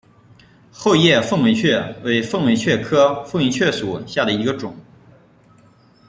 [0.71, 4.75] 厚叶凤尾蕨为凤尾蕨科凤尾蕨属下的一个种。